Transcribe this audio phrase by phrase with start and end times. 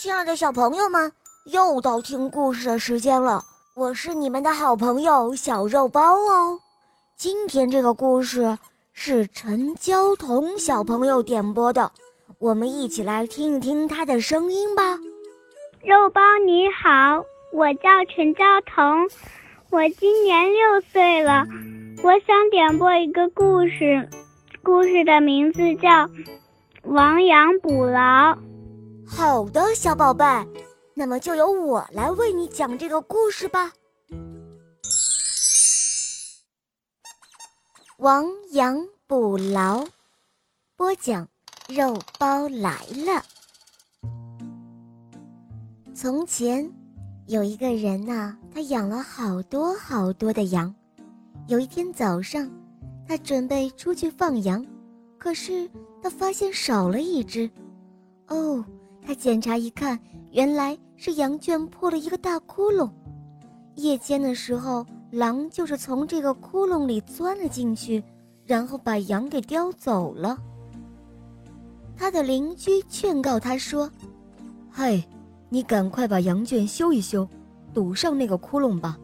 [0.00, 1.10] 亲爱的小朋友们，
[1.46, 3.42] 又到听故事的时间了。
[3.74, 6.60] 我是你们的好朋友小肉包哦。
[7.16, 8.56] 今天这个故事
[8.92, 11.90] 是陈娇彤小朋友点播的，
[12.38, 15.00] 我们一起来听一听他的声音吧。
[15.82, 19.08] 肉包你好，我叫陈娇彤，
[19.70, 21.44] 我今年六岁了，
[22.04, 24.08] 我想点播一个故事，
[24.62, 25.88] 故事的名字叫
[26.84, 28.34] 《亡羊补牢》。
[29.08, 30.24] 好的，小宝贝，
[30.94, 33.72] 那么就由我来为你讲这个故事吧。
[37.98, 39.84] 亡羊补牢，
[40.76, 41.26] 播讲
[41.68, 43.24] 肉包来了。
[45.94, 46.70] 从前
[47.26, 50.72] 有一个人呐，他养了好多好多的羊。
[51.48, 52.48] 有一天早上，
[53.06, 54.64] 他准备出去放羊，
[55.18, 55.68] 可是
[56.02, 57.50] 他发现少了一只。
[58.28, 58.64] 哦。
[59.08, 59.98] 他检查一看，
[60.32, 62.90] 原来是羊圈破了一个大窟窿。
[63.76, 68.04] 夜间的时候，狼就是从这个窟窿里钻了进去，
[68.44, 70.36] 然后把羊给叼走了。
[71.96, 73.90] 他的邻居劝告他说
[74.70, 75.02] ：“嘿，
[75.48, 77.26] 你赶快把羊圈修一修，
[77.72, 78.98] 堵上那个窟窿吧，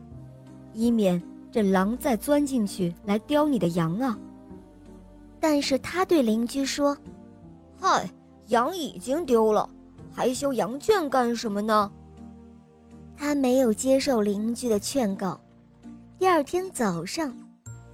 [0.75, 4.19] 以免这狼再钻进去来叼你的羊啊。”
[5.41, 6.95] 但是他对邻居说
[7.81, 8.07] ：“嗨，
[8.49, 9.67] 羊已经丢了。”
[10.15, 11.91] 还修羊圈干什么呢？
[13.17, 15.41] 他没有接受邻居的劝告。
[16.19, 17.37] 第二天早上，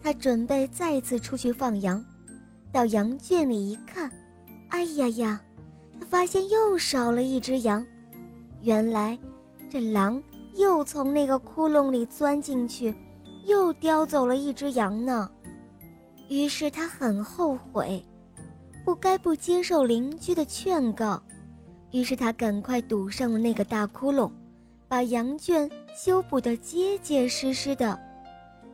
[0.02, 2.04] 他准备再次出去放羊，
[2.70, 4.10] 到羊圈里一看，
[4.68, 5.40] 哎呀呀，
[5.98, 7.84] 他发现又少了一只羊。
[8.60, 9.18] 原来，
[9.70, 10.22] 这狼
[10.56, 12.94] 又从那个窟窿里钻进去，
[13.46, 15.30] 又叼走了一只羊呢。
[16.28, 18.04] 于是他很后悔，
[18.84, 21.22] 不该不接受邻居的劝告。
[21.90, 24.30] 于是他赶快堵上了那个大窟窿，
[24.86, 27.98] 把羊圈修补得结结实实的。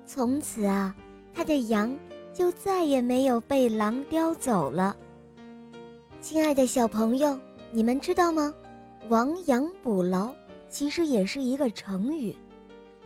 [0.07, 0.95] 从此啊，
[1.35, 1.97] 他的羊
[2.33, 4.97] 就再也没有被狼叼走了。
[6.21, 7.39] 亲爱的小朋友，
[7.71, 8.53] 你们知道吗
[9.09, 10.35] ？“亡羊补牢”
[10.69, 12.37] 其实也是一个成语，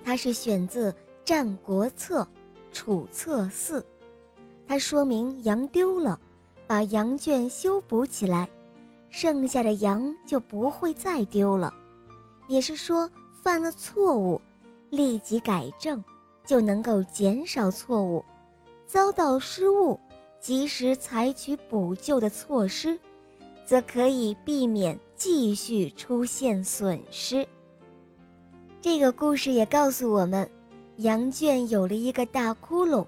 [0.02, 0.90] 它是选自
[1.24, 2.22] 《战国策·
[2.72, 3.80] 楚策四》，
[4.66, 6.18] 它说明羊丢了，
[6.66, 8.48] 把羊圈修补起来。
[9.10, 11.74] 剩下的羊就不会再丢了，
[12.46, 13.10] 也是说
[13.42, 14.40] 犯了错误，
[14.88, 16.02] 立即改正，
[16.46, 18.24] 就能够减少错误；
[18.86, 19.98] 遭到失误，
[20.40, 22.98] 及时采取补救的措施，
[23.66, 27.46] 则可以避免继续出现损失。
[28.80, 30.48] 这个故事也告诉我们，
[30.98, 33.04] 羊圈有了一个大窟窿，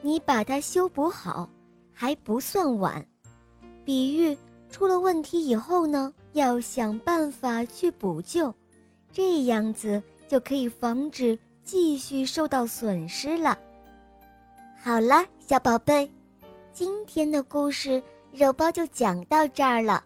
[0.00, 1.50] 你把它修补好，
[1.92, 3.04] 还不算晚。
[3.84, 4.38] 比喻。
[4.72, 8.52] 出了问题以后呢，要想办法去补救，
[9.12, 13.56] 这样子就可以防止继续受到损失了。
[14.82, 16.10] 好了，小宝贝，
[16.72, 18.02] 今天的故事
[18.32, 20.02] 肉包就讲到这儿了。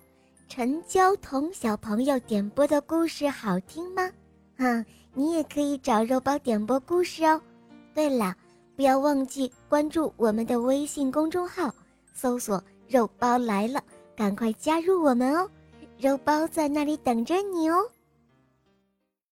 [0.49, 4.11] 陈娇彤小朋友点播的故事好听吗？
[4.57, 4.85] 嗯，
[5.15, 7.41] 你也可以找肉包点播故事哦。
[7.95, 8.35] 对了，
[8.75, 11.73] 不要忘记关注我们的微信公众号，
[12.13, 13.81] 搜索“肉包来了”。
[14.17, 15.49] 赶快加入我们哦，
[16.01, 17.77] 肉包在那里等着你哦。